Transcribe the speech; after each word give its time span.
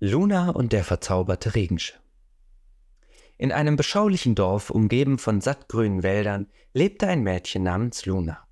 Luna 0.00 0.50
und 0.50 0.72
der 0.72 0.84
verzauberte 0.84 1.56
Regenschirm. 1.56 2.00
In 3.36 3.50
einem 3.50 3.74
beschaulichen 3.74 4.36
Dorf, 4.36 4.70
umgeben 4.70 5.18
von 5.18 5.40
sattgrünen 5.40 6.04
Wäldern, 6.04 6.46
lebte 6.72 7.08
ein 7.08 7.24
Mädchen 7.24 7.64
namens 7.64 8.06
Luna. 8.06 8.46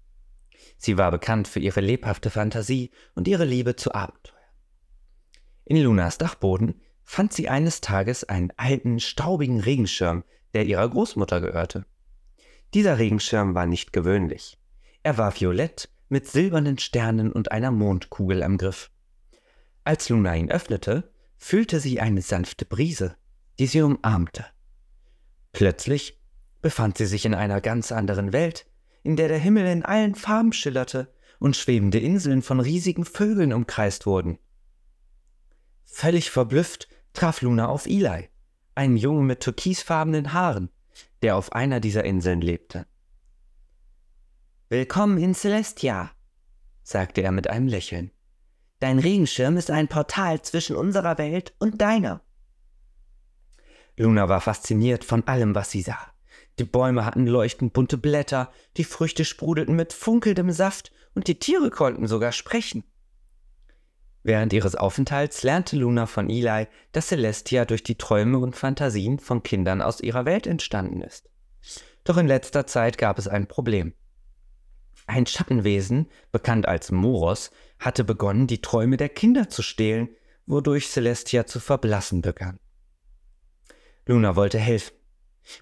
Sie 0.77 0.99
war 0.99 1.13
bekannt 1.13 1.47
für 1.47 1.61
ihre 1.61 1.81
lebhafte 1.81 2.31
Fantasie 2.31 2.91
und 3.15 3.29
ihre 3.29 3.45
Liebe 3.45 3.77
zu 3.77 3.95
Abenteuern. 3.95 4.37
In 5.65 5.81
Lunas 5.83 6.19
Dachboden 6.19 6.81
fand 7.05 7.33
sie 7.33 7.49
eines 7.49 7.81
Tages 7.81 8.25
einen 8.25 8.53
alten, 8.57 8.99
staubigen 8.99 9.61
Regenschirm, 9.61 10.25
der 10.53 10.67
ihrer 10.67 10.89
Großmutter 10.89 11.41
gehörte. 11.41 11.87
Dieser 12.75 12.99
Regenschirm 12.99 13.55
war 13.55 13.67
nicht 13.67 13.93
gewöhnlich. 13.93 14.59
Er 15.05 15.17
war 15.17 15.39
violett 15.39 15.91
mit 16.09 16.27
silbernen 16.27 16.79
Sternen 16.79 17.31
und 17.31 17.53
einer 17.53 17.71
Mondkugel 17.71 18.43
am 18.43 18.59
Griff. 18.59 18.91
Als 19.85 20.09
Luna 20.09 20.35
ihn 20.35 20.51
öffnete, 20.51 21.13
fühlte 21.39 21.81
sie 21.81 22.01
eine 22.01 22.23
sanfte 22.23 22.65
Brise, 22.65 23.17
die 23.59 23.67
sie 23.67 23.83
umarmte. 23.83 24.45
Plötzlich 25.53 26.21
befand 26.63 26.99
sie 26.99 27.07
sich 27.07 27.25
in 27.25 27.35
einer 27.35 27.61
ganz 27.61 27.93
anderen 27.93 28.33
Welt, 28.33 28.67
in 29.03 29.17
der 29.17 29.29
der 29.29 29.39
Himmel 29.39 29.67
in 29.67 29.85
allen 29.85 30.15
Farben 30.15 30.53
schillerte 30.53 31.15
und 31.39 31.57
schwebende 31.57 31.99
Inseln 31.99 32.43
von 32.43 32.61
riesigen 32.61 33.05
Vögeln 33.05 33.53
umkreist 33.53 34.07
wurden. 34.07 34.39
Völlig 35.85 36.31
verblüfft 36.31 36.89
traf 37.13 37.41
Luna 37.41 37.69
auf 37.69 37.87
Eli, 37.87 38.29
einen 38.75 38.97
Jungen 38.97 39.27
mit 39.27 39.41
türkisfarbenen 39.41 40.33
Haaren, 40.33 40.71
der 41.23 41.37
auf 41.37 41.53
einer 41.53 41.81
dieser 41.81 42.05
Inseln 42.05 42.41
lebte. 42.41 42.87
Willkommen 44.69 45.19
in 45.19 45.35
Celestia, 45.35 46.11
sagte 46.83 47.23
er 47.23 47.33
mit 47.33 47.49
einem 47.49 47.69
Lächeln. 47.69 48.11
Dein 48.79 48.99
Regenschirm 48.99 49.57
ist 49.57 49.71
ein 49.71 49.89
Portal 49.89 50.43
zwischen 50.43 50.77
unserer 50.77 51.19
Welt 51.19 51.55
und 51.59 51.81
deiner. 51.81 52.21
Luna 53.97 54.29
war 54.29 54.41
fasziniert 54.41 55.05
von 55.05 55.27
allem, 55.27 55.55
was 55.55 55.71
sie 55.71 55.83
sah. 55.83 56.13
Die 56.59 56.65
Bäume 56.65 57.05
hatten 57.05 57.27
leuchtend 57.27 57.73
bunte 57.73 57.97
Blätter, 57.97 58.51
die 58.77 58.85
Früchte 58.85 59.25
sprudelten 59.25 59.75
mit 59.75 59.93
funkelndem 59.93 60.51
Saft 60.51 60.93
und 61.15 61.29
die 61.29 61.39
Tiere 61.39 61.71
konnten 61.71 62.07
sogar 62.07 62.33
sprechen. 62.33 62.85
Während 64.23 64.53
ihres 64.53 64.75
Aufenthalts 64.75 65.43
lernte 65.45 65.77
Luna 65.77 66.07
von 66.07 66.29
Eli, 66.29 66.67
dass 66.93 67.09
Celestia 67.09 67.65
durch 67.65 67.85
die 67.85 67.97
Träume 67.97 68.39
und 68.39 68.57
Fantasien 68.57 69.19
von 69.19 69.43
Kindern 69.43 69.81
aus 69.81 70.01
ihrer 70.01 70.25
Welt 70.25 70.47
entstanden 70.47 71.01
ist. 71.01 71.31
Doch 72.05 72.17
in 72.17 72.27
letzter 72.27 72.67
Zeit 72.67 72.99
gab 72.99 73.19
es 73.19 73.29
ein 73.29 73.47
Problem. 73.47 73.95
Ein 75.07 75.27
Schattenwesen, 75.27 76.11
bekannt 76.33 76.67
als 76.67 76.91
Moros, 76.91 77.51
hatte 77.79 78.05
begonnen, 78.05 78.47
die 78.47 78.61
Träume 78.61 78.97
der 78.97 79.09
Kinder 79.09 79.49
zu 79.49 79.63
stehlen, 79.63 80.09
wodurch 80.47 80.89
Celestia 80.89 81.47
zu 81.47 81.61
verblassen 81.61 82.23
begann. 82.23 82.59
Luna 84.07 84.37
wollte 84.37 84.59
helfen. 84.59 84.95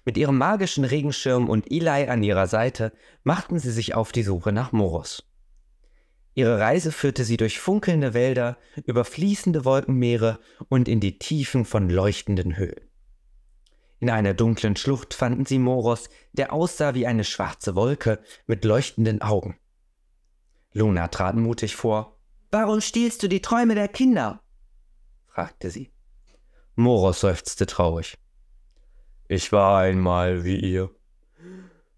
Mit 0.03 0.17
ihrem 0.17 0.37
magischen 0.37 0.83
Regenschirm 0.83 1.47
und 1.47 1.71
Eli 1.71 2.07
an 2.07 2.23
ihrer 2.23 2.47
Seite 2.47 2.91
machten 3.23 3.59
sie 3.59 3.71
sich 3.71 3.93
auf 3.93 4.11
die 4.11 4.23
Suche 4.23 4.51
nach 4.51 4.71
Moros. 4.71 5.23
Ihre 6.33 6.59
Reise 6.59 6.91
führte 6.91 7.23
sie 7.23 7.37
durch 7.37 7.59
funkelnde 7.59 8.13
Wälder, 8.13 8.57
über 8.85 9.05
fließende 9.05 9.63
Wolkenmeere 9.63 10.39
und 10.69 10.87
in 10.87 10.99
die 10.99 11.17
Tiefen 11.17 11.65
von 11.65 11.89
leuchtenden 11.89 12.57
Höhlen. 12.57 12.89
In 13.99 14.09
einer 14.09 14.33
dunklen 14.33 14.75
Schlucht 14.75 15.13
fanden 15.13 15.45
sie 15.45 15.59
Moros, 15.59 16.09
der 16.33 16.51
aussah 16.51 16.93
wie 16.93 17.07
eine 17.07 17.23
schwarze 17.23 17.75
Wolke 17.75 18.19
mit 18.45 18.65
leuchtenden 18.65 19.21
Augen. 19.21 19.57
Luna 20.73 21.07
trat 21.07 21.35
mutig 21.35 21.75
vor. 21.75 22.17
Warum 22.51 22.81
stiehlst 22.81 23.23
du 23.23 23.29
die 23.29 23.41
Träume 23.41 23.75
der 23.75 23.87
Kinder? 23.87 24.41
fragte 25.27 25.69
sie. 25.69 25.91
Moros 26.75 27.21
seufzte 27.21 27.65
traurig. 27.65 28.17
Ich 29.27 29.51
war 29.51 29.79
einmal 29.79 30.43
wie 30.43 30.59
ihr. 30.59 30.89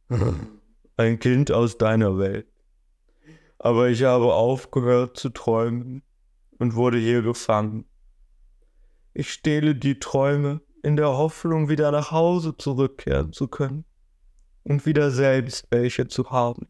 Ein 0.98 1.20
Kind 1.20 1.52
aus 1.52 1.78
deiner 1.78 2.18
Welt. 2.18 2.47
Aber 3.59 3.90
ich 3.90 4.03
habe 4.03 4.34
aufgehört 4.34 5.18
zu 5.18 5.29
träumen 5.29 6.03
und 6.59 6.75
wurde 6.75 7.00
hier 7.00 7.24
gefangen. 7.24 7.85
Ich 9.14 9.34
stehle 9.34 9.75
die 9.75 10.00
Träume 10.00 10.62
in 10.84 10.96
der 10.96 11.10
Hoffnung, 11.10 11.70
wieder 11.70 11.92
nach 11.92 12.12
Hause 12.12 12.56
zurückkehren 12.58 13.34
zu 13.34 13.48
können 13.48 13.86
und 14.64 14.86
wieder 14.86 15.12
selbst 15.12 15.68
welche 15.70 16.08
zu 16.08 16.30
haben. 16.30 16.68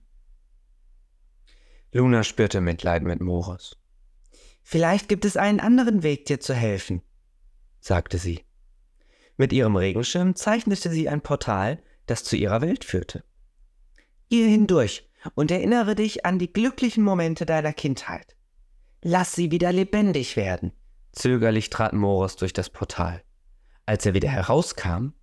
Luna 1.92 2.24
spürte 2.24 2.62
Mitleid 2.62 3.04
mit 3.04 3.22
Moros. 3.22 3.78
Vielleicht 4.62 5.08
gibt 5.08 5.26
es 5.26 5.38
einen 5.38 5.60
anderen 5.60 6.04
Weg, 6.04 6.26
dir 6.26 6.40
zu 6.40 6.54
helfen, 6.54 7.02
sagte 7.80 8.18
sie. 8.18 8.44
Mit 9.38 9.54
ihrem 9.54 9.76
Regenschirm 9.76 10.36
zeichnete 10.36 10.90
sie 10.90 11.08
ein 11.08 11.22
Portal, 11.22 11.82
das 12.06 12.24
zu 12.24 12.36
ihrer 12.36 12.62
Welt 12.62 12.84
führte. 12.84 13.24
Gehe 14.30 14.48
hindurch 14.48 15.10
und 15.36 15.52
erinnere 15.52 15.96
dich 15.96 16.26
an 16.26 16.40
die 16.40 16.52
glücklichen 16.52 17.04
Momente 17.04 17.46
deiner 17.46 17.74
Kindheit. 17.74 18.36
Lass 19.02 19.34
sie 19.34 19.52
wieder 19.52 19.72
lebendig 19.72 20.36
werden. 20.36 20.74
Zögerlich 21.12 21.70
trat 21.70 21.94
Moros 21.94 22.36
durch 22.36 22.54
das 22.54 22.70
Portal. 22.70 23.24
Als 23.88 24.06
er 24.06 24.14
wieder 24.14 24.28
herauskam, 24.28 25.14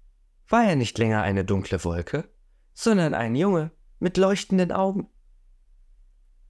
war 0.49 0.65
er 0.65 0.75
nicht 0.75 0.97
länger 0.97 1.23
eine 1.23 1.45
dunkle 1.45 1.85
Wolke, 1.85 2.31
sondern 2.73 3.13
ein 3.13 3.37
Junge 3.37 3.71
mit 3.99 4.17
leuchtenden 4.17 4.73
Augen. 4.73 5.07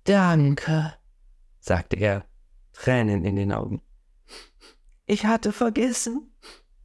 Danke, 0.04 0.94
sagte 1.58 1.96
er, 1.96 2.24
Tränen 2.72 3.24
in 3.24 3.34
den 3.34 3.52
Augen. 3.52 3.82
Ich 5.06 5.26
hatte 5.26 5.52
vergessen, 5.52 6.32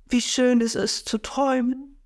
wie 0.07 0.21
schön 0.21 0.61
es 0.61 0.73
ist 0.73 1.07
zu 1.07 1.19
träumen. 1.19 1.99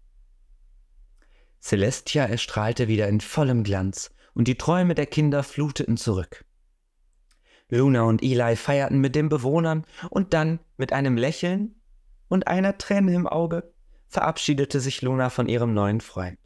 Celestia 1.62 2.26
erstrahlte 2.26 2.90
wieder 2.90 3.08
in 3.08 3.22
vollem 3.22 3.64
Glanz, 3.64 4.14
und 4.34 4.50
die 4.50 4.58
Träume 4.58 4.96
der 4.96 5.06
Kinder 5.06 5.44
fluteten 5.44 5.96
zurück. 5.96 6.44
Luna 7.70 8.04
und 8.04 8.22
Eli 8.22 8.58
feierten 8.58 9.00
mit 9.00 9.16
den 9.16 9.30
Bewohnern, 9.30 9.86
und 10.10 10.34
dann, 10.34 10.60
mit 10.76 10.92
einem 10.92 11.16
Lächeln 11.16 11.80
und 12.34 12.48
einer 12.48 12.80
Träne 12.80 13.14
im 13.14 13.28
Auge, 13.28 13.72
verabschiedete 14.08 14.80
sich 14.80 15.04
Luna 15.04 15.30
von 15.30 15.48
ihrem 15.48 15.76
neuen 15.76 16.02
Freund. 16.02 16.40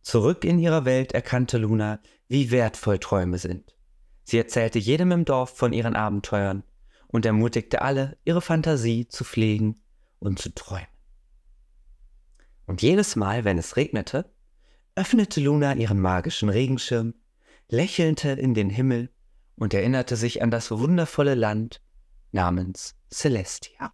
Zurück 0.00 0.46
in 0.46 0.58
ihrer 0.58 0.86
Welt 0.86 1.12
erkannte 1.12 1.58
Luna, 1.58 2.00
wie 2.26 2.50
wertvoll 2.50 2.98
Träume 2.98 3.36
sind. 3.36 3.76
Sie 4.24 4.38
erzählte 4.38 4.78
jedem 4.78 5.12
im 5.12 5.26
Dorf 5.26 5.54
von 5.54 5.74
ihren 5.74 5.94
Abenteuern 5.94 6.64
und 7.06 7.26
ermutigte 7.26 7.82
alle, 7.82 8.16
ihre 8.24 8.40
Fantasie 8.40 9.06
zu 9.08 9.24
pflegen 9.24 9.78
und 10.20 10.38
zu 10.38 10.54
träumen. 10.54 10.86
Und 12.64 12.80
jedes 12.80 13.14
Mal, 13.14 13.44
wenn 13.44 13.58
es 13.58 13.76
regnete, 13.76 14.32
öffnete 14.94 15.42
Luna 15.42 15.74
ihren 15.74 16.00
magischen 16.00 16.48
Regenschirm, 16.48 17.12
lächelte 17.68 18.30
in 18.30 18.54
den 18.54 18.70
Himmel 18.70 19.10
und 19.54 19.74
erinnerte 19.74 20.16
sich 20.16 20.40
an 20.40 20.50
das 20.50 20.70
wundervolle 20.70 21.34
Land 21.34 21.82
namens 22.32 22.96
Celestia. 23.10 23.92